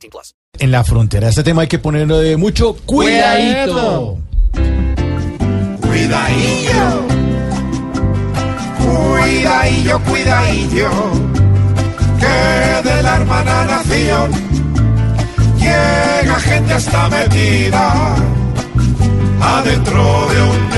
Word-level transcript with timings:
18 0.00 0.10
plus. 0.10 0.34
En 0.58 0.70
la 0.70 0.84
frontera 0.84 1.28
este 1.28 1.42
tema 1.42 1.62
hay 1.62 1.68
que 1.68 1.78
ponerlo 1.78 2.18
de 2.18 2.36
mucho 2.36 2.76
cuidadito. 2.86 4.18
Cuidadillo, 5.80 7.02
cuidadillo, 8.78 10.00
cuidadillo, 10.00 10.90
que 12.18 12.88
de 12.88 13.02
la 13.02 13.16
hermana 13.16 13.64
nación 13.64 14.30
llega 15.58 16.40
gente 16.40 16.72
hasta 16.72 17.08
metida 17.08 18.16
adentro 19.40 20.28
de 20.28 20.42
un 20.42 20.69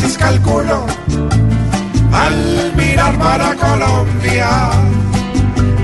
crisis 0.00 0.18
calculo, 0.18 0.86
al 2.12 2.72
mirar 2.76 3.18
para 3.18 3.54
Colombia 3.54 4.70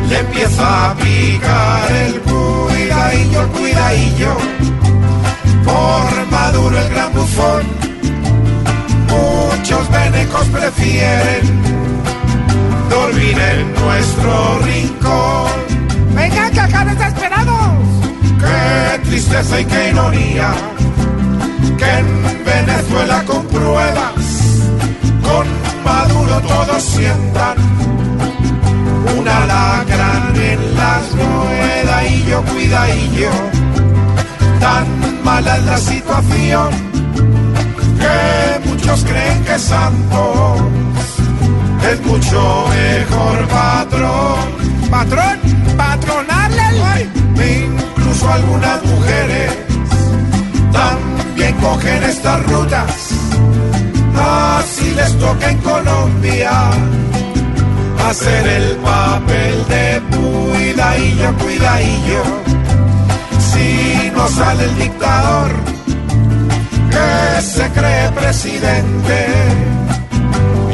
le 0.09 0.19
empieza 0.21 0.91
a 0.91 0.95
picar 0.95 1.93
el 1.93 2.21
cuidadillo, 2.21 3.49
cuidadillo, 3.49 4.37
por 5.65 6.31
Maduro 6.31 6.79
el 6.79 6.89
gran 6.91 7.13
bufón. 7.13 7.63
Muchos 9.09 9.91
venecos 9.91 10.47
prefieren 10.49 11.63
dormir 12.89 13.39
en 13.39 13.75
nuestro 13.75 14.59
rincón. 14.61 15.51
Vengan 16.15 16.53
que 16.53 16.61
acá 16.61 16.85
desesperados. 16.85 17.87
Qué 18.41 18.99
tristeza 19.09 19.61
y 19.61 19.65
qué 19.65 19.91
ironía, 19.91 20.55
todos 26.47 26.83
sientan 26.83 27.57
una 29.19 29.47
lacra 29.47 30.33
en 30.35 30.77
las 30.77 31.13
ruedas 31.13 32.11
y 32.11 32.25
yo 32.25 32.43
cuidadillo. 32.43 33.31
Tan 34.61 35.25
mala 35.25 35.57
es 35.57 35.65
la 35.65 35.79
situación 35.79 36.71
que 38.01 38.69
muchos 38.69 39.05
creen 39.05 39.45
que 39.45 39.59
Santos 39.59 40.61
es 41.91 42.07
mucho 42.07 42.67
mejor 42.69 43.49
patrón. 43.49 44.67
Patrón, 44.91 45.39
patronarle. 45.77 47.09
Incluso 47.37 48.33
algunas 48.33 48.83
mujeres 48.85 49.53
también 50.73 51.55
cogen 51.57 52.03
estas 52.05 52.47
rutas. 52.47 52.91
Así 54.19 54.91
les 54.95 55.19
toca 55.19 55.51
Hacer 58.09 58.47
el 58.47 58.77
papel 58.77 59.67
de 59.69 60.03
cuidadillo, 60.17 61.35
cuidadillo. 61.39 62.23
Si 63.39 64.11
no 64.15 64.29
sale 64.29 64.65
el 64.65 64.77
dictador 64.77 65.51
que 66.91 67.43
se 67.43 67.69
cree 67.71 68.11
presidente 68.11 69.27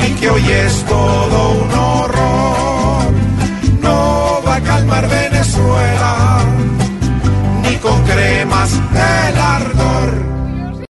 y 0.07 0.13
que 0.15 0.31
hoy 0.31 0.51
es 0.51 0.85
todo 0.85 1.51
un 1.53 1.71
horror. 1.71 1.92